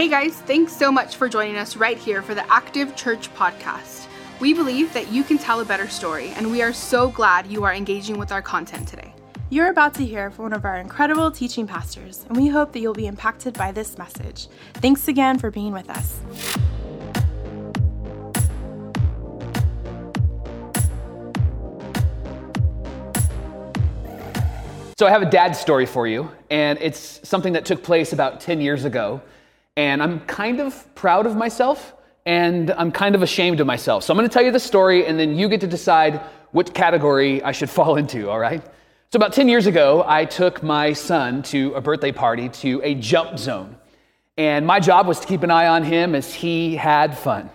[0.00, 4.06] Hey guys, thanks so much for joining us right here for the Active Church podcast.
[4.40, 7.64] We believe that you can tell a better story, and we are so glad you
[7.64, 9.12] are engaging with our content today.
[9.50, 12.78] You're about to hear from one of our incredible teaching pastors, and we hope that
[12.78, 14.48] you'll be impacted by this message.
[14.72, 16.18] Thanks again for being with us.
[24.98, 28.40] So, I have a dad story for you, and it's something that took place about
[28.40, 29.20] 10 years ago.
[29.76, 31.94] And I'm kind of proud of myself,
[32.26, 34.04] and I'm kind of ashamed of myself.
[34.04, 36.20] So, I'm gonna tell you the story, and then you get to decide
[36.52, 38.62] which category I should fall into, all right?
[39.12, 42.94] So, about 10 years ago, I took my son to a birthday party to a
[42.94, 43.76] jump zone.
[44.36, 47.50] And my job was to keep an eye on him as he had fun.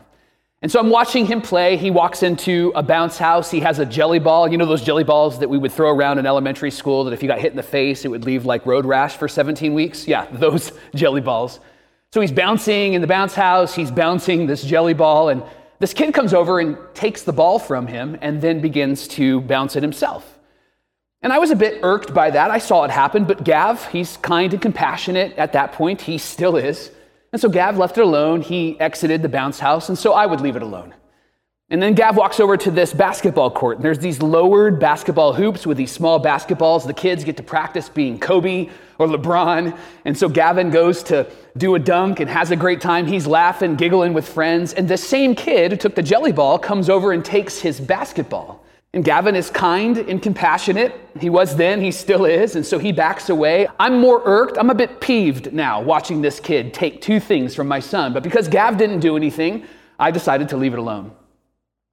[0.61, 1.77] And so I'm watching him play.
[1.77, 3.51] He walks into a bounce house.
[3.51, 4.47] He has a jelly ball.
[4.47, 7.21] You know those jelly balls that we would throw around in elementary school that if
[7.21, 10.07] you got hit in the face, it would leave like road rash for 17 weeks?
[10.07, 11.59] Yeah, those jelly balls.
[12.15, 13.75] So he's bouncing in the bounce house.
[13.75, 15.27] He's bouncing this jelly ball.
[15.27, 15.43] And
[15.79, 19.75] this kid comes over and takes the ball from him and then begins to bounce
[19.75, 20.39] it himself.
[21.21, 22.51] And I was a bit irked by that.
[22.51, 25.99] I saw it happen, but Gav, he's kind and compassionate at that point.
[25.99, 26.89] He still is.
[27.33, 28.39] And so Gav left it alone.
[28.39, 30.93] He exited the bounce house, and so I would leave it alone.
[31.75, 35.67] And then Gav walks over to this basketball court, and there's these lowered basketball hoops
[35.67, 36.87] with these small basketballs.
[36.87, 39.77] The kids get to practice being Kobe or LeBron.
[40.05, 43.05] And so Gavin goes to do a dunk and has a great time.
[43.05, 44.71] He's laughing, giggling with friends.
[44.71, 48.63] And the same kid who took the jelly ball comes over and takes his basketball.
[48.93, 50.95] And Gavin is kind and compassionate.
[51.19, 52.55] He was then, he still is.
[52.55, 53.67] And so he backs away.
[53.81, 54.57] I'm more irked.
[54.57, 58.13] I'm a bit peeved now watching this kid take two things from my son.
[58.13, 59.65] But because Gav didn't do anything,
[59.99, 61.11] I decided to leave it alone.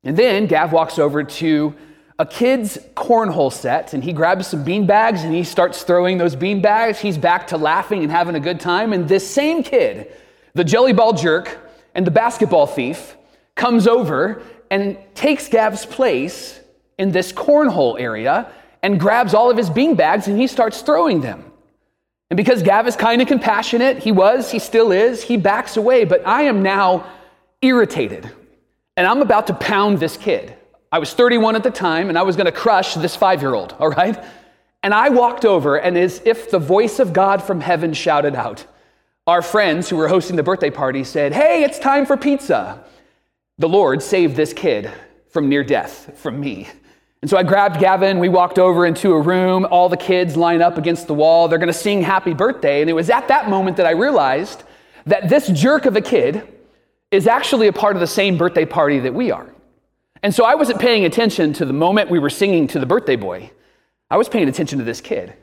[0.05, 1.75] And then Gav walks over to
[2.19, 6.37] a kid's cornhole set and he grabs some bean bags and he starts throwing those
[6.37, 6.99] bean bags.
[6.99, 8.93] He's back to laughing and having a good time.
[8.93, 10.13] And this same kid,
[10.55, 11.59] the jelly ball jerk
[11.95, 13.17] and the basketball thief,
[13.55, 16.61] comes over and takes Gav's place
[16.99, 18.51] in this cornhole area
[18.83, 21.45] and grabs all of his bean bags and he starts throwing them.
[22.31, 26.05] And because Gav is kind of compassionate, he was, he still is, he backs away.
[26.05, 27.07] But I am now
[27.61, 28.31] irritated
[28.97, 30.55] and I'm about to pound this kid.
[30.91, 33.55] I was 31 at the time and I was going to crush this five year
[33.55, 34.23] old, all right?
[34.83, 38.67] And I walked over, and as if the voice of God from heaven shouted out,
[39.29, 42.85] our friends who were hosting the birthday party said, Hey, it's time for pizza.
[43.59, 44.91] The Lord saved this kid
[45.31, 46.69] from near death, from me.
[47.21, 50.61] And so I grabbed Gavin, we walked over into a room, all the kids line
[50.61, 52.81] up against the wall, they're gonna sing happy birthday.
[52.81, 54.65] And it was at that moment that I realized
[55.07, 56.43] that this jerk of a kid
[57.13, 59.55] is actually a part of the same birthday party that we are.
[60.23, 63.17] And so I wasn't paying attention to the moment we were singing to the birthday
[63.17, 63.51] boy,
[64.11, 65.35] I was paying attention to this kid.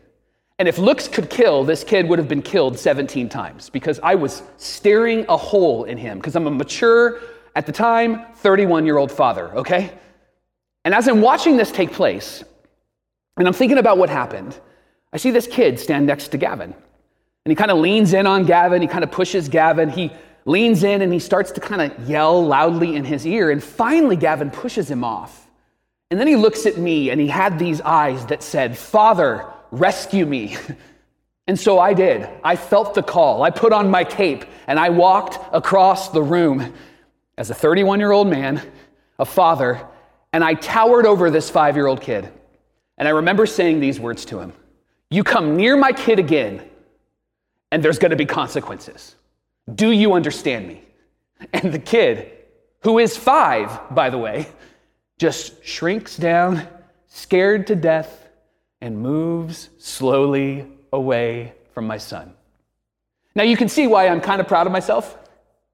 [0.57, 4.15] And if looks could kill, this kid would have been killed 17 times because I
[4.15, 7.21] was staring a hole in him because I'm a mature,
[7.55, 9.91] at the time, 31 year old father, okay?
[10.85, 12.43] And as I'm watching this take place,
[13.37, 14.57] and I'm thinking about what happened,
[15.13, 16.73] I see this kid stand next to Gavin.
[16.73, 20.11] And he kind of leans in on Gavin, he kind of pushes Gavin, he
[20.45, 23.51] leans in and he starts to kind of yell loudly in his ear.
[23.51, 25.47] And finally, Gavin pushes him off.
[26.11, 30.25] And then he looks at me and he had these eyes that said, Father, rescue
[30.25, 30.57] me.
[31.49, 32.29] And so I did.
[32.43, 33.41] I felt the call.
[33.41, 36.75] I put on my cape and I walked across the room
[37.39, 38.61] as a 31 year old man,
[39.17, 39.83] a father,
[40.31, 42.31] and I towered over this five year old kid.
[42.99, 44.53] And I remember saying these words to him
[45.09, 46.61] You come near my kid again,
[47.71, 49.15] and there's going to be consequences.
[49.75, 50.81] Do you understand me?
[51.53, 52.31] And the kid,
[52.81, 54.47] who is five, by the way,
[55.17, 56.67] just shrinks down,
[57.07, 58.29] scared to death,
[58.81, 62.33] and moves slowly away from my son.
[63.35, 65.17] Now, you can see why I'm kind of proud of myself.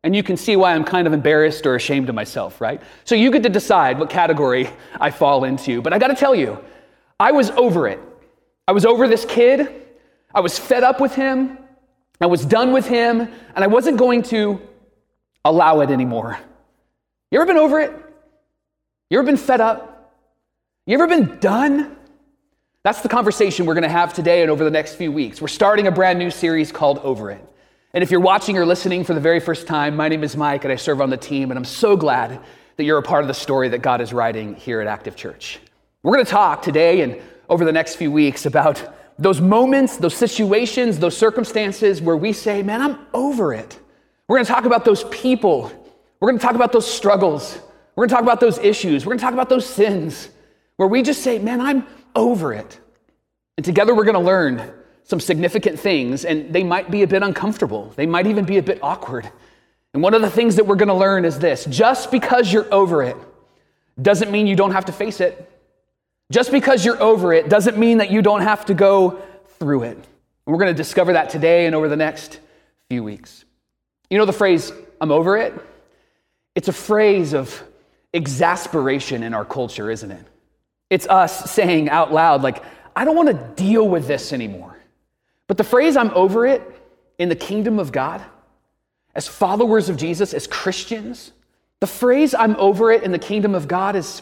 [0.03, 2.79] And you can see why I'm kind of embarrassed or ashamed of myself, right?
[3.05, 4.69] So you get to decide what category
[5.01, 5.81] I fall into.
[5.81, 6.63] But I got to tell you,
[7.19, 7.99] I was over it.
[8.67, 9.67] I was over this kid.
[10.31, 11.57] I was fed up with him.
[12.21, 13.21] I was done with him.
[13.21, 14.61] And I wasn't going to
[15.43, 16.37] allow it anymore.
[17.31, 17.91] You ever been over it?
[19.09, 20.13] You ever been fed up?
[20.85, 21.95] You ever been done?
[22.83, 25.41] That's the conversation we're going to have today and over the next few weeks.
[25.41, 27.43] We're starting a brand new series called Over It.
[27.93, 30.65] And if you're watching or listening for the very first time, my name is Mike
[30.65, 32.41] and I serve on the team, and I'm so glad
[32.75, 35.59] that you're a part of the story that God is writing here at Active Church.
[36.03, 38.83] We're going to talk today and over the next few weeks about
[39.17, 43.79] those moments, those situations, those circumstances where we say, Man, I'm over it.
[44.27, 45.71] We're going to talk about those people.
[46.19, 47.59] We're going to talk about those struggles.
[47.95, 49.05] We're going to talk about those issues.
[49.05, 50.29] We're going to talk about those sins
[50.77, 51.85] where we just say, Man, I'm
[52.15, 52.79] over it.
[53.57, 54.73] And together we're going to learn
[55.03, 57.93] some significant things, and they might be a bit uncomfortable.
[57.95, 59.29] They might even be a bit awkward.
[59.93, 62.71] And one of the things that we're going to learn is this just because you're
[62.73, 63.15] over it
[64.01, 65.49] doesn't mean you don't have to face it.
[66.31, 69.21] Just because you're over it doesn't mean that you don't have to go
[69.59, 69.97] through it.
[69.97, 70.05] And
[70.53, 72.39] we're going to discover that today and over the next
[72.89, 73.45] few weeks.
[74.09, 75.53] You know the phrase, I'm over it?
[76.55, 77.63] It's a phrase of
[78.13, 80.25] exasperation in our culture, isn't it?
[80.89, 82.63] It's us saying out loud, like,
[82.95, 84.77] I don't want to deal with this anymore.
[85.47, 86.61] But the phrase, I'm over it,
[87.17, 88.21] in the kingdom of God,
[89.13, 91.31] as followers of Jesus, as Christians,
[91.79, 94.21] the phrase, I'm over it, in the kingdom of God is,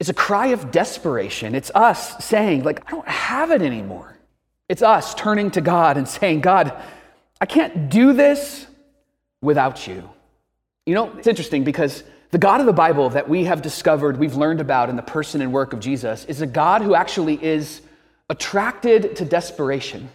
[0.00, 1.54] is a cry of desperation.
[1.54, 4.16] It's us saying, like, I don't have it anymore.
[4.68, 6.72] It's us turning to God and saying, God,
[7.40, 8.66] I can't do this
[9.40, 10.08] without you.
[10.86, 14.34] You know, it's interesting because the God of the Bible that we have discovered, we've
[14.34, 17.80] learned about in the person and work of Jesus, is a God who actually is
[18.28, 20.08] attracted to desperation.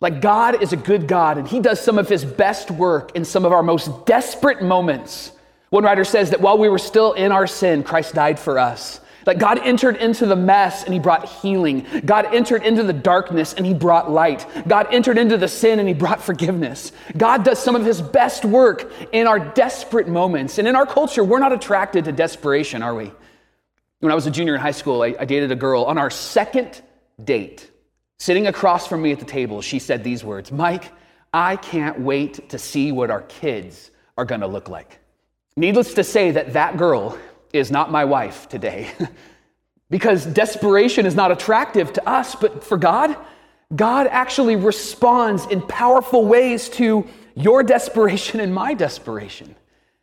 [0.00, 3.24] Like, God is a good God, and He does some of His best work in
[3.24, 5.32] some of our most desperate moments.
[5.70, 9.00] One writer says that while we were still in our sin, Christ died for us.
[9.26, 11.86] Like God entered into the mess and he brought healing.
[12.04, 14.46] God entered into the darkness and he brought light.
[14.68, 16.92] God entered into the sin and he brought forgiveness.
[17.16, 20.58] God does some of his best work in our desperate moments.
[20.58, 23.12] And in our culture, we're not attracted to desperation, are we?
[24.00, 25.84] When I was a junior in high school, I, I dated a girl.
[25.84, 26.82] On our second
[27.22, 27.70] date,
[28.18, 30.92] sitting across from me at the table, she said these words Mike,
[31.32, 35.00] I can't wait to see what our kids are going to look like.
[35.56, 37.18] Needless to say, that that girl
[37.54, 38.90] is not my wife today.
[39.90, 43.16] because desperation is not attractive to us, but for God,
[43.74, 49.54] God actually responds in powerful ways to your desperation and my desperation.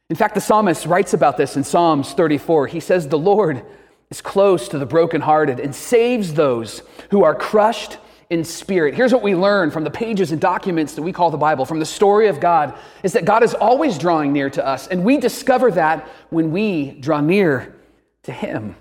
[0.09, 2.68] In fact, the psalmist writes about this in Psalms 34.
[2.68, 3.65] He says, The Lord
[4.09, 7.97] is close to the brokenhearted and saves those who are crushed
[8.31, 8.95] in spirit.
[8.95, 11.80] Here's what we learn from the pages and documents that we call the Bible, from
[11.80, 12.74] the story of God,
[13.04, 14.88] is that God is always drawing near to us.
[14.88, 17.75] And we discover that when we draw near
[18.24, 18.78] to Him.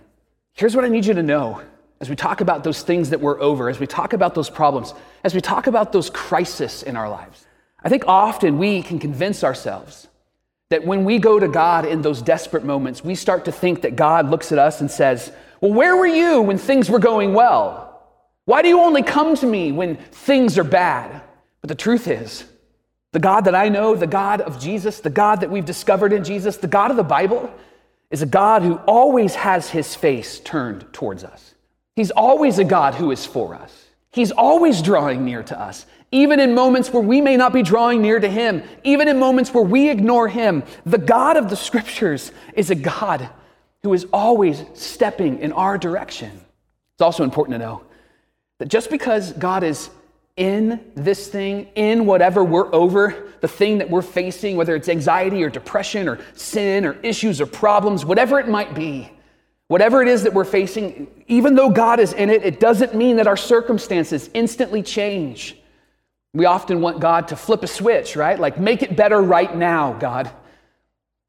[0.52, 1.62] Here's what I need you to know
[2.00, 4.94] as we talk about those things that we're over, as we talk about those problems,
[5.24, 7.44] as we talk about those crises in our lives.
[7.82, 10.06] I think often we can convince ourselves
[10.68, 13.96] that when we go to God in those desperate moments, we start to think that
[13.96, 17.89] God looks at us and says, Well, where were you when things were going well?
[18.50, 21.22] Why do you only come to me when things are bad?
[21.60, 22.44] But the truth is,
[23.12, 26.24] the God that I know, the God of Jesus, the God that we've discovered in
[26.24, 27.48] Jesus, the God of the Bible,
[28.10, 31.54] is a God who always has his face turned towards us.
[31.94, 33.86] He's always a God who is for us.
[34.10, 38.02] He's always drawing near to us, even in moments where we may not be drawing
[38.02, 40.64] near to him, even in moments where we ignore him.
[40.84, 43.30] The God of the scriptures is a God
[43.84, 46.32] who is always stepping in our direction.
[46.94, 47.82] It's also important to know
[48.60, 49.88] that just because God is
[50.36, 55.42] in this thing, in whatever we're over, the thing that we're facing, whether it's anxiety
[55.42, 59.10] or depression or sin or issues or problems, whatever it might be,
[59.68, 63.16] whatever it is that we're facing, even though God is in it, it doesn't mean
[63.16, 65.56] that our circumstances instantly change.
[66.34, 68.38] We often want God to flip a switch, right?
[68.38, 70.30] Like, make it better right now, God.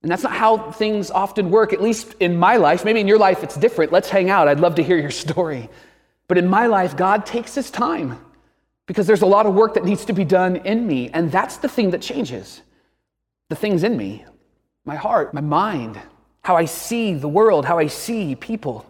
[0.04, 2.84] And that's not how things often work, at least in my life.
[2.84, 3.94] Maybe in your life it's different.
[3.94, 4.50] Let's hang out.
[4.50, 5.70] I'd love to hear your story.
[6.32, 8.18] But in my life, God takes his time
[8.86, 11.10] because there's a lot of work that needs to be done in me.
[11.10, 12.62] And that's the thing that changes
[13.50, 14.24] the things in me
[14.86, 16.00] my heart, my mind,
[16.42, 18.90] how I see the world, how I see people.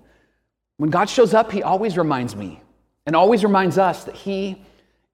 [0.78, 2.62] When God shows up, he always reminds me
[3.08, 4.62] and always reminds us that he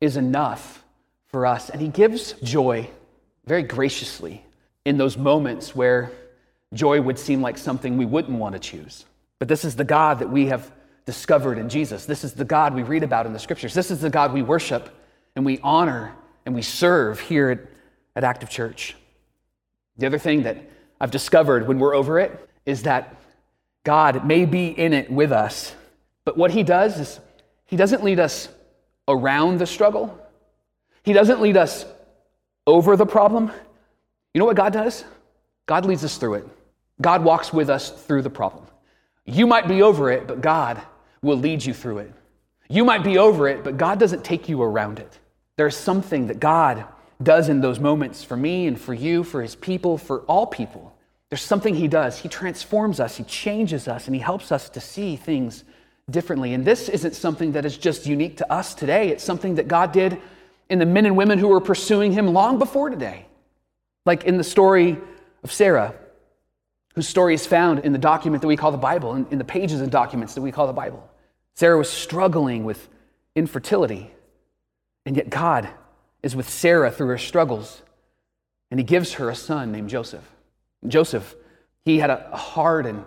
[0.02, 0.84] is enough
[1.28, 1.70] for us.
[1.70, 2.90] And he gives joy
[3.46, 4.44] very graciously
[4.84, 6.12] in those moments where
[6.74, 9.06] joy would seem like something we wouldn't want to choose.
[9.40, 10.70] But this is the God that we have
[11.08, 12.06] discovered in Jesus.
[12.06, 13.74] This is the God we read about in the scriptures.
[13.74, 14.94] This is the God we worship
[15.38, 16.14] and we honor
[16.46, 17.60] and we serve here at,
[18.14, 18.94] at Active Church.
[19.98, 23.16] The other thing that I've discovered when we're over it is that
[23.86, 25.74] God may be in it with us,
[26.26, 27.20] but what He does is
[27.68, 28.50] He doesn't lead us
[29.08, 30.20] around the struggle,
[31.04, 31.86] He doesn't lead us
[32.68, 33.50] over the problem.
[34.34, 35.06] You know what God does?
[35.68, 36.48] God leads us through it.
[37.00, 38.66] God walks with us through the problem.
[39.26, 40.82] You might be over it, but God
[41.22, 42.12] will lead you through it.
[42.70, 45.20] You might be over it, but God doesn't take you around it.
[45.56, 46.86] There's something that God
[47.22, 50.96] does in those moments for me and for you, for his people, for all people.
[51.30, 52.20] There's something he does.
[52.20, 55.64] He transforms us, he changes us, and he helps us to see things
[56.10, 56.54] differently.
[56.54, 59.92] And this isn't something that is just unique to us today, it's something that God
[59.92, 60.22] did
[60.70, 63.26] in the men and women who were pursuing him long before today.
[64.06, 64.98] Like in the story
[65.44, 65.96] of Sarah,
[66.98, 69.44] whose story is found in the document that we call the Bible, in, in the
[69.44, 71.08] pages and documents that we call the Bible.
[71.54, 72.90] Sarah was struggling with
[73.36, 74.10] infertility.
[75.06, 75.70] And yet God
[76.24, 77.84] is with Sarah through her struggles,
[78.72, 80.24] and he gives her a son named Joseph.
[80.88, 81.36] Joseph,
[81.86, 83.06] he had a hard and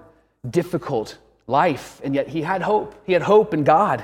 [0.49, 1.19] difficult
[1.49, 2.95] life, and yet he had hope.
[3.05, 4.03] He had hope in God.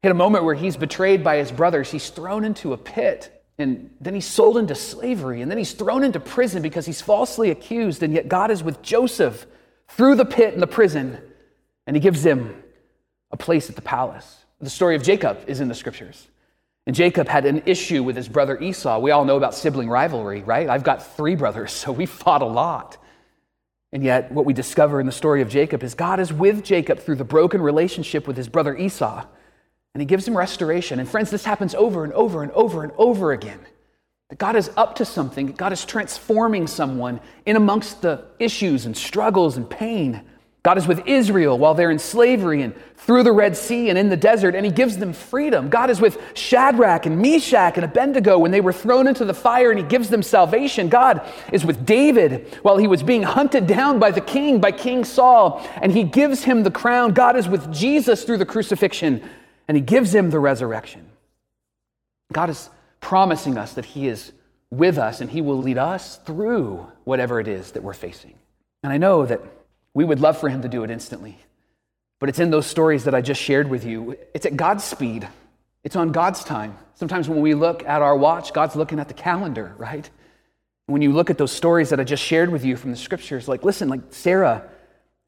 [0.00, 1.90] He had a moment where he's betrayed by his brothers.
[1.90, 6.04] He's thrown into a pit, and then he's sold into slavery, and then he's thrown
[6.04, 9.46] into prison because he's falsely accused, and yet God is with Joseph
[9.88, 11.18] through the pit and the prison,
[11.86, 12.62] and he gives him
[13.30, 14.44] a place at the palace.
[14.60, 16.28] The story of Jacob is in the scriptures.
[16.86, 18.98] And Jacob had an issue with his brother Esau.
[18.98, 20.68] We all know about sibling rivalry, right?
[20.68, 22.98] I've got three brothers, so we fought a lot.
[23.92, 26.98] And yet, what we discover in the story of Jacob is God is with Jacob
[26.98, 29.26] through the broken relationship with his brother Esau,
[29.94, 30.98] and he gives him restoration.
[30.98, 33.60] And friends, this happens over and over and over and over again.
[34.30, 38.96] That God is up to something, God is transforming someone in amongst the issues and
[38.96, 40.22] struggles and pain.
[40.62, 44.08] God is with Israel while they're in slavery and through the Red Sea and in
[44.08, 45.68] the desert, and He gives them freedom.
[45.68, 49.70] God is with Shadrach and Meshach and Abednego when they were thrown into the fire,
[49.70, 50.88] and He gives them salvation.
[50.88, 55.04] God is with David while he was being hunted down by the king, by King
[55.04, 57.12] Saul, and He gives him the crown.
[57.12, 59.20] God is with Jesus through the crucifixion,
[59.72, 61.08] and He gives him the resurrection.
[62.30, 62.68] God is
[63.00, 64.30] promising us that He is
[64.70, 68.34] with us and He will lead us through whatever it is that we're facing.
[68.82, 69.40] And I know that
[69.94, 71.38] we would love for him to do it instantly.
[72.20, 74.18] But it's in those stories that I just shared with you.
[74.34, 75.26] It's at God's speed,
[75.84, 76.76] it's on God's time.
[76.92, 80.10] Sometimes when we look at our watch, God's looking at the calendar, right?
[80.84, 83.48] When you look at those stories that I just shared with you from the scriptures,
[83.48, 84.68] like, listen, like Sarah,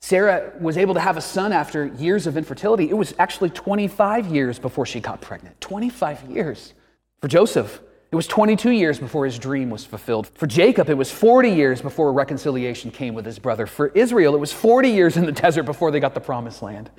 [0.04, 2.90] Sarah was able to have a son after years of infertility.
[2.90, 5.58] It was actually 25 years before she got pregnant.
[5.62, 6.75] 25 years.
[7.23, 7.80] For Joseph,
[8.12, 10.26] it was 22 years before his dream was fulfilled.
[10.34, 13.66] For Jacob, it was 40 years before reconciliation came with his brother.
[13.66, 16.90] For Israel, it was 40 years in the desert before they got the promised land.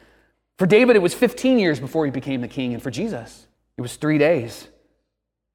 [0.57, 2.73] For David, it was 15 years before he became the king.
[2.73, 3.45] And for Jesus,
[3.77, 4.67] it was three days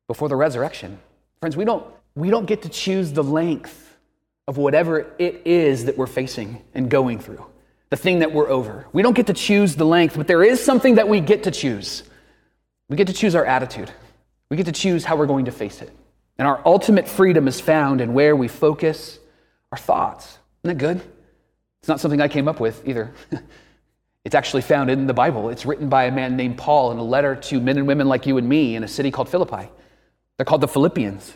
[0.06, 1.00] before the resurrection.
[1.40, 3.89] Friends, we don't, we don't get to choose the length
[4.50, 7.46] of whatever it is that we're facing and going through,
[7.90, 8.84] the thing that we're over.
[8.92, 11.52] We don't get to choose the length, but there is something that we get to
[11.52, 12.02] choose.
[12.88, 13.92] We get to choose our attitude.
[14.48, 15.92] We get to choose how we're going to face it.
[16.36, 19.20] And our ultimate freedom is found in where we focus
[19.70, 20.36] our thoughts.
[20.64, 21.00] Isn't that good?
[21.78, 23.14] It's not something I came up with either.
[24.24, 25.50] it's actually found in the Bible.
[25.50, 28.26] It's written by a man named Paul in a letter to men and women like
[28.26, 29.70] you and me in a city called Philippi.
[30.36, 31.34] They're called the Philippians.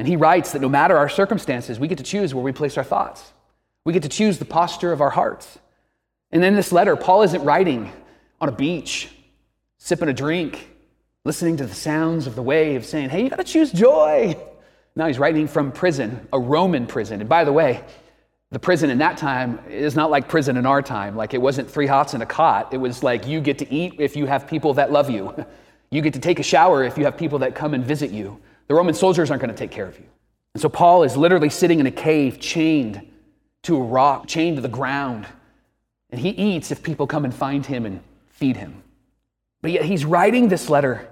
[0.00, 2.78] And he writes that no matter our circumstances, we get to choose where we place
[2.78, 3.34] our thoughts.
[3.84, 5.58] We get to choose the posture of our hearts.
[6.32, 7.92] And in this letter, Paul isn't writing
[8.40, 9.10] on a beach,
[9.76, 10.70] sipping a drink,
[11.26, 14.34] listening to the sounds of the waves, saying, Hey, you got to choose joy.
[14.96, 17.20] Now he's writing from prison, a Roman prison.
[17.20, 17.84] And by the way,
[18.52, 21.14] the prison in that time is not like prison in our time.
[21.14, 22.72] Like it wasn't three hots and a cot.
[22.72, 25.44] It was like you get to eat if you have people that love you.
[25.92, 28.40] You get to take a shower if you have people that come and visit you.
[28.70, 30.04] The Roman soldiers aren't going to take care of you.
[30.54, 33.04] And so Paul is literally sitting in a cave, chained
[33.62, 35.26] to a rock, chained to the ground.
[36.10, 38.84] And he eats if people come and find him and feed him.
[39.60, 41.10] But yet he's writing this letter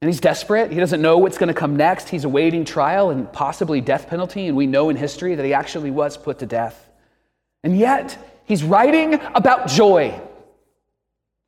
[0.00, 0.72] and he's desperate.
[0.72, 2.08] He doesn't know what's going to come next.
[2.08, 4.46] He's awaiting trial and possibly death penalty.
[4.46, 6.88] And we know in history that he actually was put to death.
[7.62, 8.16] And yet,
[8.46, 10.18] he's writing about joy.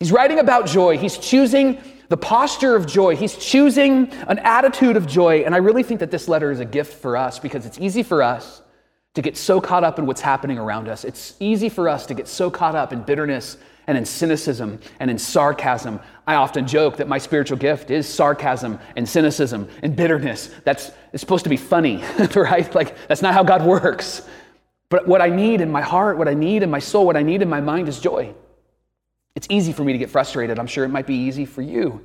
[0.01, 0.99] He's writing about joy.
[0.99, 3.15] He's choosing the posture of joy.
[3.15, 5.45] He's choosing an attitude of joy.
[5.45, 8.03] And I really think that this letter is a gift for us because it's easy
[8.03, 8.63] for us
[9.15, 11.05] to get so caught up in what's happening around us.
[11.05, 15.09] It's easy for us to get so caught up in bitterness and in cynicism and
[15.09, 16.01] in sarcasm.
[16.27, 20.51] I often joke that my spiritual gift is sarcasm and cynicism and bitterness.
[20.65, 22.03] That's it's supposed to be funny,
[22.35, 22.73] right?
[22.75, 24.29] Like that's not how God works.
[24.89, 27.23] But what I need in my heart, what I need in my soul, what I
[27.23, 28.35] need in my mind is joy.
[29.35, 30.59] It's easy for me to get frustrated.
[30.59, 32.05] I'm sure it might be easy for you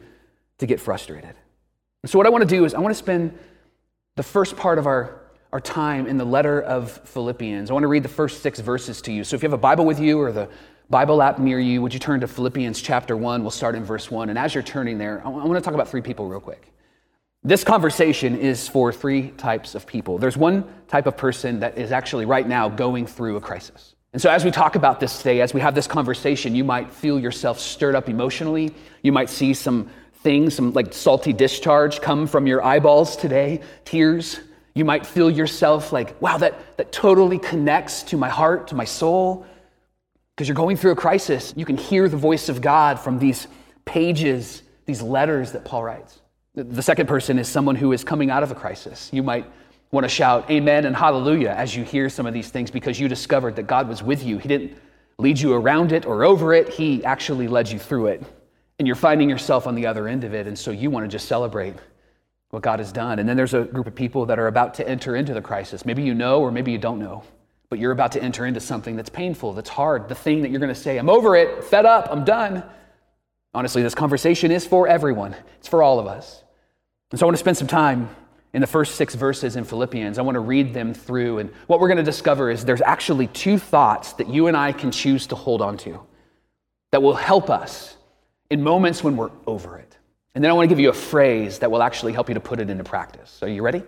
[0.60, 1.36] to get frustrated.
[2.04, 3.38] And so what I want to do is I want to spend
[4.16, 7.70] the first part of our our time in the letter of Philippians.
[7.70, 9.24] I want to read the first six verses to you.
[9.24, 10.50] So if you have a Bible with you or the
[10.90, 13.42] Bible app near you, would you turn to Philippians chapter 1?
[13.42, 14.28] We'll start in verse 1.
[14.28, 16.74] And as you're turning there, I want to talk about three people real quick.
[17.42, 20.18] This conversation is for three types of people.
[20.18, 23.95] There's one type of person that is actually right now going through a crisis.
[24.16, 26.90] And so, as we talk about this today, as we have this conversation, you might
[26.90, 28.74] feel yourself stirred up emotionally.
[29.02, 29.90] You might see some
[30.24, 34.40] things, some like salty discharge come from your eyeballs today, tears.
[34.74, 38.86] You might feel yourself like, wow, that, that totally connects to my heart, to my
[38.86, 39.46] soul
[40.34, 41.54] because you're going through a crisis.
[41.58, 43.50] You can hear the voice of God from these
[43.84, 46.22] pages, these letters that Paul writes.
[46.54, 49.10] The second person is someone who is coming out of a crisis.
[49.12, 49.46] You might
[49.92, 53.08] want to shout amen and hallelujah as you hear some of these things because you
[53.08, 54.38] discovered that God was with you.
[54.38, 54.78] He didn't
[55.18, 58.24] lead you around it or over it, He actually led you through it.
[58.78, 60.48] And you're finding yourself on the other end of it.
[60.48, 61.76] And so you want to just celebrate
[62.50, 63.20] what God has done.
[63.20, 65.86] And then there's a group of people that are about to enter into the crisis.
[65.86, 67.24] Maybe you know, or maybe you don't know,
[67.70, 70.60] but you're about to enter into something that's painful, that's hard, the thing that you're
[70.60, 72.64] going to say, I'm over it, fed up, I'm done.
[73.54, 76.44] Honestly, this conversation is for everyone, it's for all of us.
[77.12, 78.10] And so I want to spend some time
[78.56, 80.18] in the first six verses in Philippians.
[80.18, 81.40] I want to read them through.
[81.40, 84.72] And what we're going to discover is there's actually two thoughts that you and I
[84.72, 86.00] can choose to hold on to
[86.92, 87.98] that will help us
[88.50, 89.98] in moments when we're over it.
[90.34, 92.40] And then I want to give you a phrase that will actually help you to
[92.40, 93.44] put it into practice.
[93.44, 93.84] Are you ready?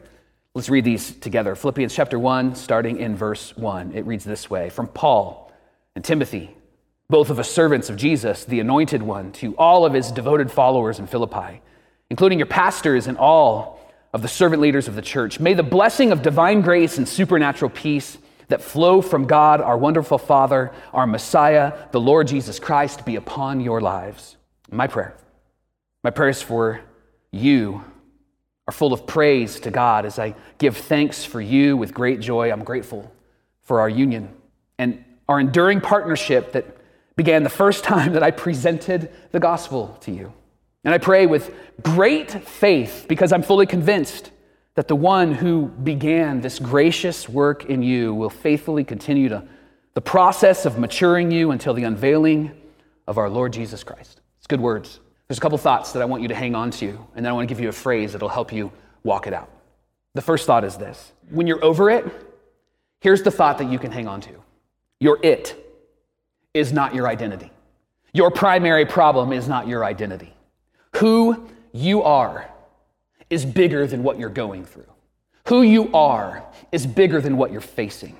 [0.53, 1.55] Let's read these together.
[1.55, 3.93] Philippians chapter 1, starting in verse 1.
[3.93, 5.49] It reads this way From Paul
[5.95, 6.53] and Timothy,
[7.09, 10.99] both of us servants of Jesus, the anointed one, to all of his devoted followers
[10.99, 11.61] in Philippi,
[12.09, 13.77] including your pastors and all
[14.17, 15.39] of the servant leaders of the church.
[15.39, 20.17] May the blessing of divine grace and supernatural peace that flow from God, our wonderful
[20.17, 24.35] Father, our Messiah, the Lord Jesus Christ, be upon your lives.
[24.71, 25.15] My prayer
[26.03, 26.81] my prayers for
[27.31, 27.83] you
[28.67, 32.51] are full of praise to God as I give thanks for you with great joy.
[32.51, 33.11] I'm grateful
[33.61, 34.29] for our union
[34.79, 36.65] and our enduring partnership that
[37.15, 40.33] began the first time that I presented the gospel to you.
[40.83, 44.31] And I pray with great faith because I'm fully convinced
[44.75, 49.43] that the one who began this gracious work in you will faithfully continue to
[49.95, 52.51] the process of maturing you until the unveiling
[53.07, 54.21] of our Lord Jesus Christ.
[54.37, 54.99] It's good words.
[55.27, 57.33] There's a couple thoughts that I want you to hang on to, and then I
[57.33, 58.71] want to give you a phrase that'll help you
[59.03, 59.49] walk it out.
[60.13, 62.05] The first thought is this when you're over it,
[62.99, 64.31] here's the thought that you can hang on to
[64.99, 65.55] your it
[66.53, 67.51] is not your identity.
[68.13, 70.33] Your primary problem is not your identity.
[70.97, 72.49] Who you are
[73.29, 74.91] is bigger than what you're going through.
[75.47, 78.17] Who you are is bigger than what you're facing.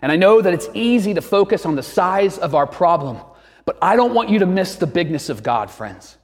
[0.00, 3.18] And I know that it's easy to focus on the size of our problem,
[3.64, 6.16] but I don't want you to miss the bigness of God, friends.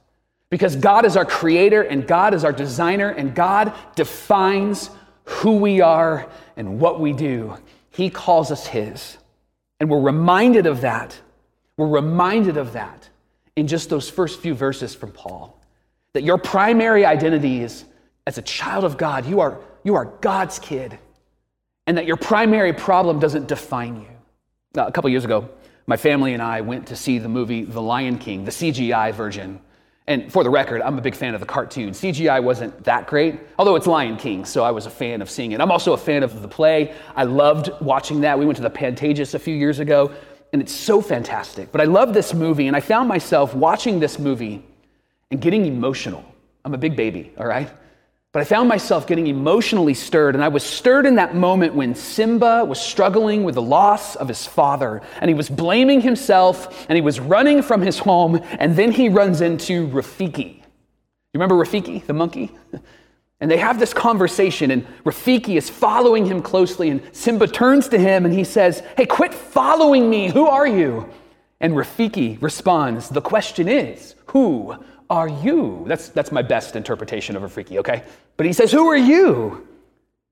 [0.49, 4.89] Because God is our creator and God is our designer and God defines
[5.23, 6.27] who we are
[6.57, 7.57] and what we do.
[7.91, 9.17] He calls us His.
[9.79, 11.19] And we're reminded of that.
[11.77, 13.09] We're reminded of that
[13.55, 15.60] in just those first few verses from Paul.
[16.13, 17.85] That your primary identity is
[18.27, 20.99] as a child of God, you are, you are God's kid.
[21.87, 24.07] And that your primary problem doesn't define you.
[24.75, 25.49] Now, a couple years ago,
[25.87, 29.59] my family and I went to see the movie The Lion King, the CGI version.
[30.07, 31.91] And for the record, I'm a big fan of the cartoon.
[31.91, 35.51] CGI wasn't that great, although it's Lion King, so I was a fan of seeing
[35.51, 35.61] it.
[35.61, 36.93] I'm also a fan of the play.
[37.15, 38.37] I loved watching that.
[38.37, 40.11] We went to the Pantages a few years ago,
[40.53, 41.71] and it's so fantastic.
[41.71, 44.63] But I love this movie, and I found myself watching this movie
[45.31, 46.23] and getting emotional.
[46.63, 47.69] I'm a big baby, all right?
[48.33, 51.95] But I found myself getting emotionally stirred, and I was stirred in that moment when
[51.95, 56.95] Simba was struggling with the loss of his father, and he was blaming himself, and
[56.95, 60.57] he was running from his home, and then he runs into Rafiki.
[60.57, 62.51] You remember Rafiki, the monkey?
[63.41, 67.97] And they have this conversation, and Rafiki is following him closely, and Simba turns to
[67.97, 70.29] him and he says, Hey, quit following me.
[70.29, 71.09] Who are you?
[71.59, 74.75] And Rafiki responds, The question is, who
[75.11, 75.83] are you?
[75.87, 78.03] That's, that's my best interpretation of Rafiki, okay?
[78.37, 79.67] But he says, Who are you?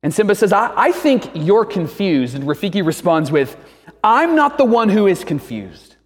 [0.01, 2.33] And Simba says, I, I think you're confused.
[2.33, 3.57] And Rafiki responds with,
[4.01, 5.97] I'm not the one who is confused.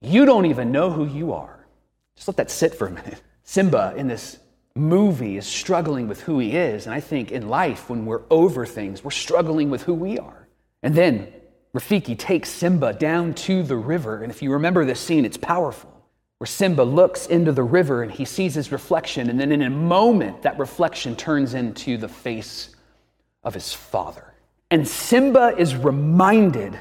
[0.00, 1.66] You don't even know who you are.
[2.14, 3.20] Just let that sit for a minute.
[3.42, 4.38] Simba in this
[4.76, 6.86] movie is struggling with who he is.
[6.86, 10.46] And I think in life, when we're over things, we're struggling with who we are.
[10.84, 11.26] And then
[11.74, 14.22] Rafiki takes Simba down to the river.
[14.22, 15.99] And if you remember this scene, it's powerful
[16.40, 19.68] where Simba looks into the river and he sees his reflection, and then in a
[19.68, 22.74] moment, that reflection turns into the face
[23.44, 24.32] of his father.
[24.70, 26.78] And Simba is reminded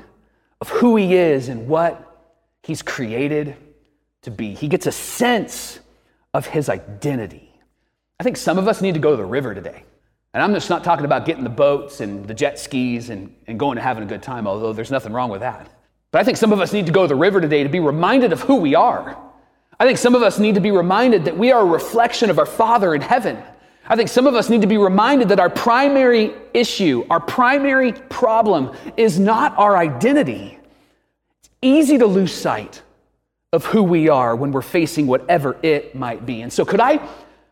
[0.62, 2.32] of who he is and what
[2.64, 3.58] he's created
[4.22, 4.54] to be.
[4.54, 5.82] He gets a sense
[6.34, 7.52] of his identity.
[8.18, 9.84] I think some of us need to go to the river today.
[10.34, 13.60] And I'm just not talking about getting the boats and the jet skis and, and
[13.60, 15.70] going to having a good time, although there's nothing wrong with that.
[16.12, 17.82] But I think some of us need to go to the river today to be
[17.82, 19.18] reminded of who we are
[19.80, 22.38] I think some of us need to be reminded that we are a reflection of
[22.38, 23.42] our Father in heaven.
[23.88, 27.94] I think some of us need to be reminded that our primary issue, our primary
[27.94, 30.60] problem is not our identity.
[31.40, 32.82] It's easy to lose sight
[33.52, 36.42] of who we are when we're facing whatever it might be.
[36.42, 37.00] And so could I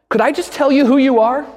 [0.09, 1.47] could I just tell you who you are?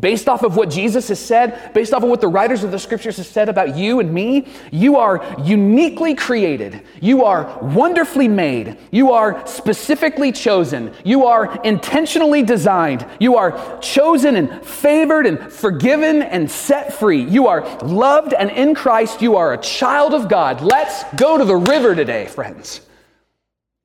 [0.00, 2.78] Based off of what Jesus has said, based off of what the writers of the
[2.78, 6.82] scriptures have said about you and me, you are uniquely created.
[7.02, 8.78] You are wonderfully made.
[8.90, 10.94] You are specifically chosen.
[11.04, 13.04] You are intentionally designed.
[13.20, 17.22] You are chosen and favored and forgiven and set free.
[17.22, 19.20] You are loved and in Christ.
[19.20, 20.62] You are a child of God.
[20.62, 22.80] Let's go to the river today, friends.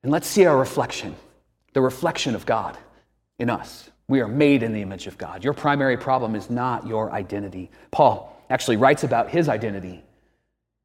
[0.02, 1.16] And let's see our reflection,
[1.74, 2.78] the reflection of God
[3.38, 3.90] in us.
[4.08, 5.44] We are made in the image of God.
[5.44, 7.70] Your primary problem is not your identity.
[7.90, 10.02] Paul actually writes about his identity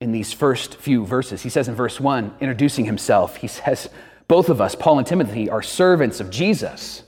[0.02, 1.42] in these first few verses.
[1.42, 3.90] He says in verse 1, introducing himself, he says,
[4.28, 7.04] Both of us, Paul and Timothy, are servants of Jesus.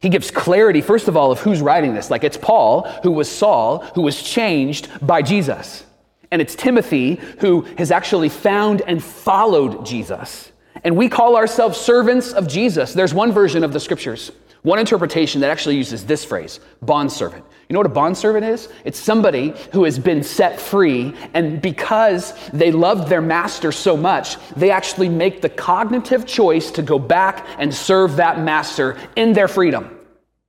[0.00, 2.10] He gives clarity, first of all, of who's writing this.
[2.10, 5.84] Like it's Paul, who was Saul, who was changed by Jesus.
[6.30, 10.52] And it's Timothy, who has actually found and followed Jesus.
[10.84, 12.94] And we call ourselves servants of Jesus.
[12.94, 14.30] There's one version of the scriptures,
[14.62, 17.44] one interpretation that actually uses this phrase bondservant.
[17.68, 18.68] You know what a bondservant is?
[18.84, 24.36] It's somebody who has been set free, and because they loved their master so much,
[24.56, 29.48] they actually make the cognitive choice to go back and serve that master in their
[29.48, 29.94] freedom.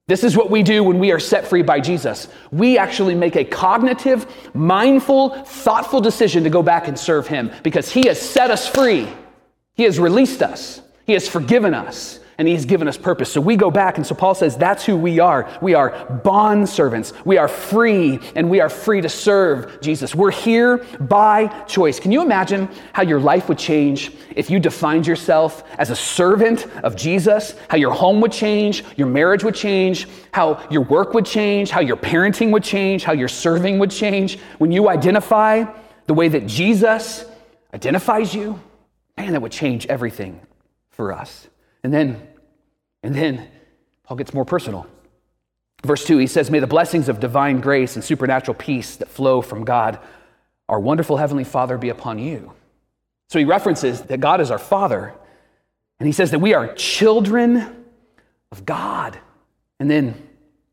[0.08, 2.30] This is what we do when we are set free by Jesus.
[2.52, 7.92] We actually make a cognitive, mindful, thoughtful decision to go back and serve Him because
[7.92, 9.08] He has set us free.
[9.76, 13.32] He has released us, He has forgiven us and he's given us purpose.
[13.32, 15.48] So we go back, and so Paul says that's who we are.
[15.62, 17.12] We are bond servants.
[17.26, 20.16] We are free, and we are free to serve Jesus.
[20.16, 22.00] We're here by choice.
[22.00, 26.66] Can you imagine how your life would change if you defined yourself as a servant
[26.82, 27.56] of Jesus?
[27.68, 31.82] How your home would change, your marriage would change, how your work would change, how
[31.82, 34.40] your parenting would change, how your serving would change.
[34.60, 35.66] When you identify
[36.08, 37.26] the way that Jesus
[37.74, 38.58] identifies you,
[39.18, 40.40] man, that would change everything
[40.90, 41.50] for us.
[41.84, 42.29] And then,
[43.04, 43.48] and then
[44.04, 44.88] Paul gets more personal.
[45.84, 49.42] Verse 2, he says, May the blessings of divine grace and supernatural peace that flow
[49.42, 50.00] from God,
[50.68, 52.54] our wonderful Heavenly Father, be upon you.
[53.30, 55.14] So he references that God is our Father,
[56.00, 57.86] and he says that we are children
[58.52, 59.18] of God.
[59.80, 60.28] And then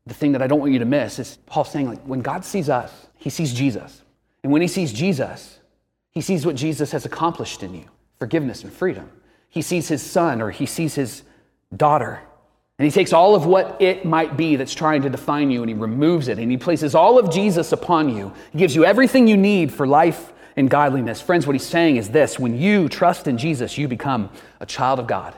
[0.05, 2.43] the thing that I don't want you to miss is Paul saying, like, when God
[2.43, 4.01] sees us, he sees Jesus.
[4.43, 5.59] And when he sees Jesus,
[6.11, 7.85] he sees what Jesus has accomplished in you
[8.17, 9.11] forgiveness and freedom
[9.49, 11.23] he sees his son or he sees his
[11.75, 12.21] daughter.
[12.79, 15.69] And he takes all of what it might be that's trying to define you and
[15.69, 18.31] he removes it and he places all of Jesus upon you.
[18.51, 21.19] He gives you everything you need for life and godliness.
[21.19, 24.99] Friends, what he's saying is this when you trust in Jesus, you become a child
[24.99, 25.35] of God.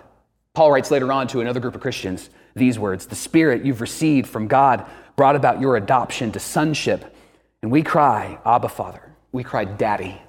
[0.53, 4.27] Paul writes later on to another group of Christians these words The Spirit you've received
[4.27, 7.15] from God brought about your adoption to sonship.
[7.61, 9.01] And we cry, Abba, Father.
[9.31, 10.21] We cry, Daddy.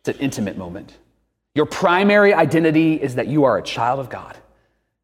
[0.00, 0.96] It's an intimate moment.
[1.54, 4.36] Your primary identity is that you are a child of God,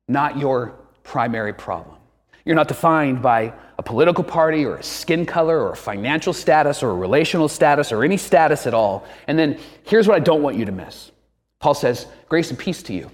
[0.08, 1.96] not your primary problem.
[2.44, 6.82] You're not defined by a political party or a skin color or a financial status
[6.82, 9.06] or a relational status or any status at all.
[9.26, 11.10] And then here's what I don't want you to miss
[11.58, 13.10] Paul says, Grace and peace to you.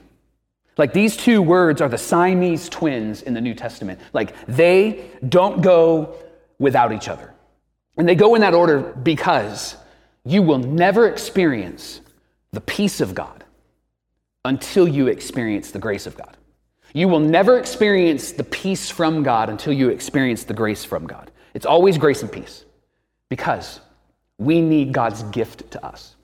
[0.77, 4.01] Like these two words are the Siamese twins in the New Testament.
[4.13, 6.15] Like they don't go
[6.59, 7.33] without each other.
[7.97, 9.77] And they go in that order because
[10.25, 12.01] you will never experience
[12.53, 13.45] the peace of God
[14.45, 16.37] until you experience the grace of God.
[16.93, 21.31] You will never experience the peace from God until you experience the grace from God.
[21.55, 22.65] It's always grace and peace
[23.29, 23.81] because
[24.39, 26.17] we need God's gift to us.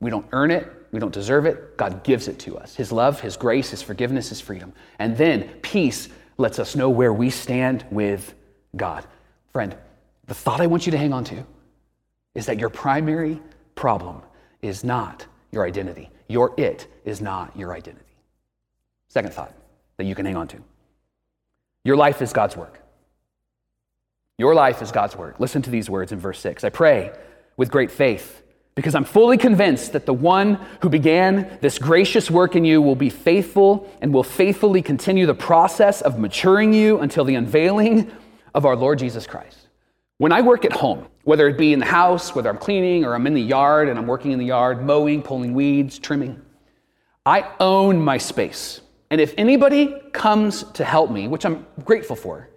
[0.00, 1.76] We don't earn it, we don't deserve it.
[1.76, 4.72] God gives it to us His love, His grace, His forgiveness, His freedom.
[4.98, 6.08] And then peace
[6.38, 8.34] lets us know where we stand with
[8.76, 9.06] God.
[9.52, 9.76] Friend,
[10.26, 11.44] the thought I want you to hang on to
[12.34, 13.40] is that your primary
[13.74, 14.22] problem
[14.60, 16.10] is not your identity.
[16.28, 18.04] Your it is not your identity.
[19.08, 19.54] Second thought
[20.02, 20.56] that you can hang on to
[21.84, 22.80] your life is God's work.
[24.36, 25.38] Your life is God's work.
[25.38, 26.64] Listen to these words in verse 6.
[26.64, 27.12] I pray
[27.56, 28.42] with great faith
[28.74, 32.96] because I'm fully convinced that the one who began this gracious work in you will
[32.96, 38.10] be faithful and will faithfully continue the process of maturing you until the unveiling
[38.54, 39.68] of our Lord Jesus Christ.
[40.18, 43.14] When I work at home, whether it be in the house, whether I'm cleaning or
[43.14, 46.42] I'm in the yard and I'm working in the yard, mowing, pulling weeds, trimming,
[47.24, 48.80] I own my space.
[49.12, 52.48] And if anybody comes to help me, which I'm grateful for,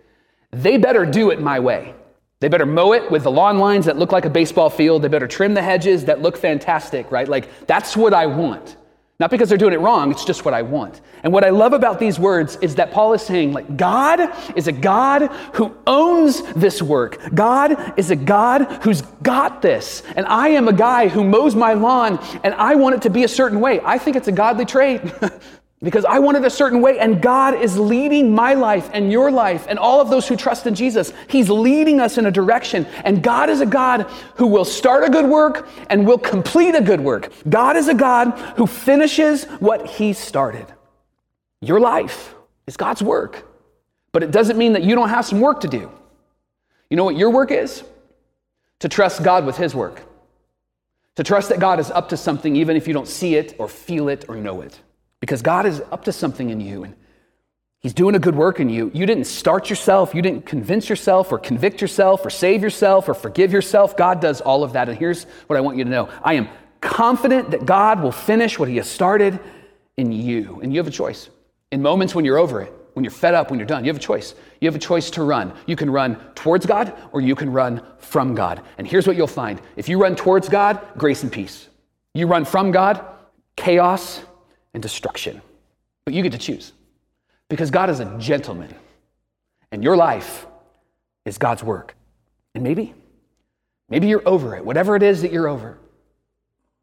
[0.52, 1.94] they better do it my way.
[2.40, 5.02] They better mow it with the lawn lines that look like a baseball field.
[5.02, 7.28] They better trim the hedges that look fantastic, right?
[7.28, 8.78] Like, that's what I want.
[9.20, 11.02] Not because they're doing it wrong, it's just what I want.
[11.24, 14.22] And what I love about these words is that Paul is saying, like, God
[14.56, 15.24] is a God
[15.56, 17.20] who owns this work.
[17.34, 20.04] God is a God who's got this.
[20.16, 23.26] And I am a guy who mows my lawn and I want it to be
[23.26, 23.82] a certain way.
[23.84, 25.02] I think it's a godly trait.
[25.86, 29.30] because I want it a certain way, and God is leading my life and your
[29.30, 31.14] life and all of those who trust in Jesus.
[31.30, 35.12] He's leading us in a direction, and God is a God who will start a
[35.12, 37.32] good work and will complete a good work.
[37.48, 40.66] God is a God who finishes what He started.
[41.62, 42.34] Your life
[42.66, 43.48] is God's work,
[44.12, 45.92] but it doesn't mean that you don't have some work to do.
[46.90, 47.84] You know what your work is?
[48.80, 50.02] To trust God with His work.
[51.18, 53.68] To trust that God is up to something even if you don't see it or
[53.68, 54.80] feel it or know it
[55.20, 56.96] because God is up to something in you and
[57.86, 58.90] He's doing a good work in you.
[58.96, 60.16] You didn't start yourself.
[60.16, 63.96] You didn't convince yourself or convict yourself or save yourself or forgive yourself.
[63.96, 64.90] God does all of that.
[64.90, 66.50] And here's what I want you to know I am
[66.82, 69.40] confident that God will finish what He has started
[69.98, 70.62] in you.
[70.64, 71.30] And you have a choice.
[71.72, 73.98] In moments when you're over it, when you're fed up, when you're done, you have
[73.98, 74.34] a choice.
[74.62, 75.54] You have a choice to run.
[75.68, 78.64] You can run towards God or you can run from God.
[78.80, 81.68] And here's what you'll find if you run towards God, grace and peace.
[82.16, 83.06] You run from God,
[83.56, 84.22] chaos
[84.76, 85.42] and destruction.
[86.04, 86.74] But you get to choose.
[87.50, 88.74] Because God is a gentleman,
[89.72, 90.46] and your life
[91.26, 91.96] is God's work.
[92.54, 92.94] And maybe,
[93.90, 95.78] maybe you're over it, whatever it is that you're over.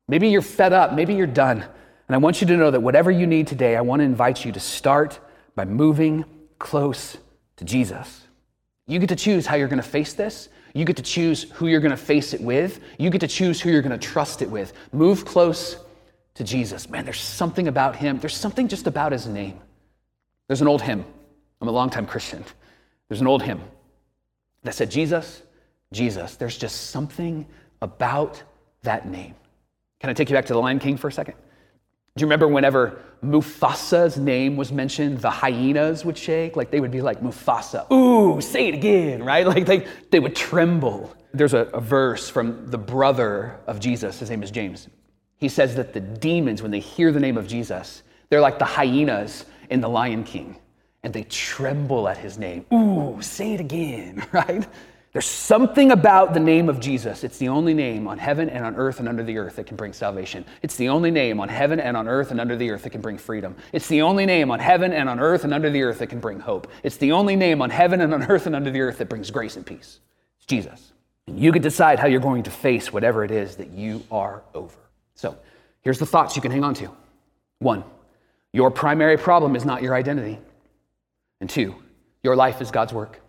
[0.08, 1.64] Maybe you're fed up, maybe you're done.
[2.08, 4.44] And I want you to know that whatever you need today, I want to invite
[4.44, 5.20] you to start
[5.54, 6.24] by moving
[6.58, 7.16] close
[7.56, 8.22] to Jesus.
[8.86, 10.48] You get to choose how you're going to face this.
[10.74, 12.80] You get to choose who you're going to face it with.
[12.98, 14.72] You get to choose who you're going to trust it with.
[14.92, 15.76] Move close
[16.34, 16.88] to Jesus.
[16.88, 18.18] Man, there's something about him.
[18.18, 19.60] There's something just about his name.
[20.48, 21.04] There's an old hymn.
[21.60, 22.44] I'm a longtime Christian.
[23.08, 23.60] There's an old hymn
[24.62, 25.42] that said, Jesus,
[25.92, 26.36] Jesus.
[26.36, 27.46] There's just something
[27.80, 28.42] about
[28.82, 29.34] that name.
[30.00, 31.34] Can I take you back to the Lion King for a second?
[32.14, 36.56] Do you remember whenever Mufasa's name was mentioned, the hyenas would shake?
[36.56, 39.46] Like they would be like, Mufasa, ooh, say it again, right?
[39.46, 41.14] Like they, they would tremble.
[41.32, 44.88] There's a, a verse from the brother of Jesus, his name is James.
[45.42, 48.64] He says that the demons, when they hear the name of Jesus, they're like the
[48.64, 50.56] hyenas in The Lion King,
[51.02, 52.64] and they tremble at his name.
[52.72, 54.64] Ooh, say it again, right?
[55.12, 57.24] There's something about the name of Jesus.
[57.24, 59.76] It's the only name on heaven and on earth and under the earth that can
[59.76, 60.44] bring salvation.
[60.62, 63.00] It's the only name on heaven and on earth and under the earth that can
[63.00, 63.56] bring freedom.
[63.72, 66.20] It's the only name on heaven and on earth and under the earth that can
[66.20, 66.68] bring hope.
[66.84, 69.32] It's the only name on heaven and on earth and under the earth that brings
[69.32, 69.98] grace and peace.
[70.36, 70.92] It's Jesus.
[71.26, 74.44] And you can decide how you're going to face whatever it is that you are
[74.54, 74.78] over.
[75.14, 75.36] So
[75.82, 76.90] here's the thoughts you can hang on to.
[77.58, 77.84] One,
[78.52, 80.38] your primary problem is not your identity.
[81.40, 81.74] And two,
[82.22, 83.20] your life is God's work.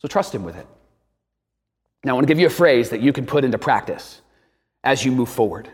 [0.00, 0.66] So trust Him with it.
[2.04, 4.20] Now, I want to give you a phrase that you can put into practice
[4.84, 5.68] as you move forward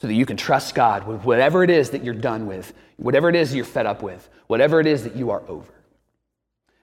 [0.00, 3.28] so that you can trust God with whatever it is that you're done with, whatever
[3.28, 5.72] it is you're fed up with, whatever it is that you are over.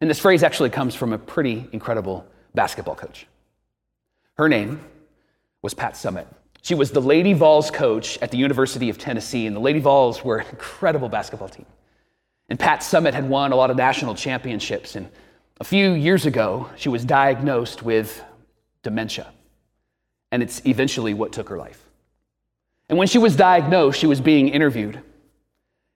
[0.02, 3.28] And this phrase actually comes from a pretty incredible basketball coach.
[4.38, 4.82] Her name
[5.62, 6.26] was Pat Summitt.
[6.62, 10.24] She was the Lady Vols coach at the University of Tennessee, and the Lady Vols
[10.24, 11.66] were an incredible basketball team.
[12.50, 14.96] And Pat Summitt had won a lot of national championships.
[14.96, 15.10] And
[15.60, 18.24] a few years ago, she was diagnosed with
[18.84, 19.32] dementia.
[20.32, 21.84] And it's eventually what took her life.
[22.90, 25.02] And when she was diagnosed, she was being interviewed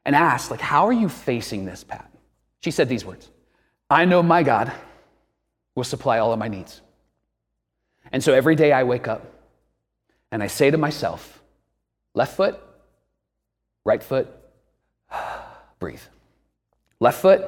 [0.05, 2.09] and asked, like, how are you facing this, Pat?
[2.63, 3.29] She said these words
[3.89, 4.71] I know my God
[5.75, 6.81] will supply all of my needs.
[8.11, 9.34] And so every day I wake up,
[10.35, 11.41] and I say to myself,
[12.13, 12.59] left foot,
[13.85, 14.27] right foot,
[15.79, 16.01] breathe.
[16.99, 17.45] Left foot,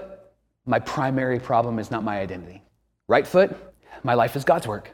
[0.65, 2.63] my primary problem is not my identity.
[3.09, 3.53] Right foot,
[4.03, 4.89] my life is God's work.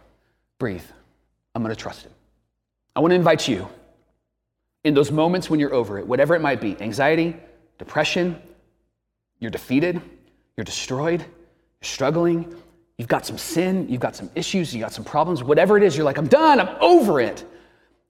[0.58, 0.82] Breathe.
[1.54, 2.12] I'm going to trust Him.
[2.96, 3.70] I want to invite you
[4.84, 7.38] in those moments when you're over it, whatever it might be anxiety,
[7.78, 8.42] depression,
[9.40, 10.02] you're defeated,
[10.58, 11.28] you're destroyed, you're
[11.84, 12.56] struggling,
[12.98, 15.96] you've got some sin, you've got some issues, you've got some problems, whatever it is,
[15.96, 17.46] you're like, I'm done, I'm over it.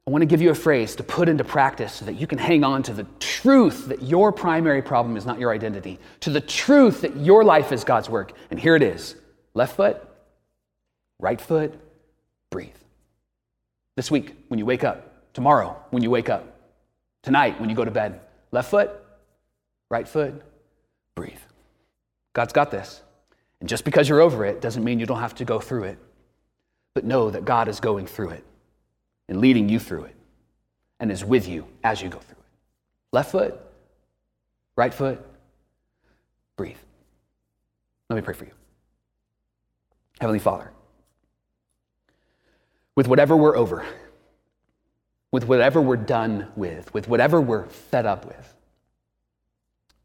[0.05, 2.37] I want to give you a phrase to put into practice so that you can
[2.37, 6.41] hang on to the truth that your primary problem is not your identity, to the
[6.41, 8.33] truth that your life is God's work.
[8.51, 9.15] And here it is
[9.53, 10.05] left foot,
[11.19, 11.79] right foot,
[12.49, 12.75] breathe.
[13.95, 16.53] This week, when you wake up, tomorrow, when you wake up,
[17.21, 18.19] tonight, when you go to bed,
[18.51, 18.91] left foot,
[19.89, 20.41] right foot,
[21.15, 21.39] breathe.
[22.33, 23.01] God's got this.
[23.61, 25.97] And just because you're over it doesn't mean you don't have to go through it.
[26.93, 28.43] But know that God is going through it
[29.27, 30.15] and leading you through it
[30.99, 32.45] and is with you as you go through it.
[33.11, 33.59] Left foot,
[34.75, 35.25] right foot,
[36.55, 36.77] breathe.
[38.09, 38.51] Let me pray for you.
[40.19, 40.71] Heavenly Father,
[42.95, 43.85] with whatever we're over,
[45.31, 48.53] with whatever we're done with, with whatever we're fed up with,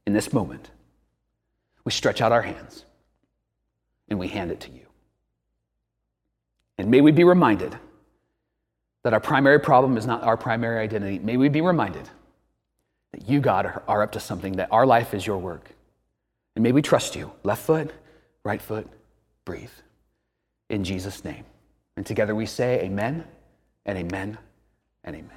[0.07, 0.71] in this moment,
[1.85, 2.87] we stretch out our hands
[4.09, 4.87] and we hand it to you.
[6.79, 7.77] And may we be reminded
[9.05, 12.09] that our primary problem is not our primary identity, may we be reminded
[13.13, 15.71] that you, God, are up to something, that our life is your work.
[16.57, 17.33] And may we trust you.
[17.43, 17.93] Left foot,
[18.45, 18.89] right foot,
[19.45, 19.71] breathe.
[20.69, 21.45] In Jesus' name.
[21.97, 23.25] And together we say, Amen
[23.87, 24.39] and Amen
[25.05, 25.31] and Amen.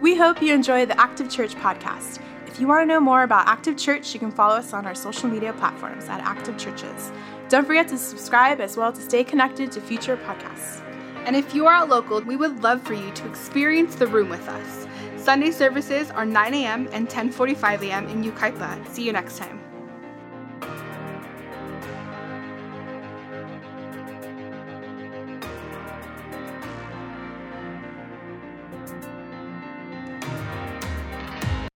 [0.00, 2.20] We hope you enjoy the Active Church podcast.
[2.46, 4.94] If you want to know more about Active Church, you can follow us on our
[4.94, 7.10] social media platforms at Active Churches.
[7.48, 10.80] Don't forget to subscribe as well to stay connected to future podcasts.
[11.24, 14.28] And if you are a local, we would love for you to experience the room
[14.28, 14.86] with us.
[15.16, 16.88] Sunday services are 9 a.m.
[16.92, 18.08] and 10:45 a.m.
[18.08, 18.86] in Yucaipa.
[18.88, 19.63] See you next time.